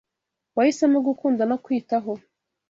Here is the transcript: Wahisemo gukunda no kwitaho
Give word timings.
Wahisemo 0.57 0.97
gukunda 1.07 1.43
no 1.49 1.57
kwitaho 1.63 2.11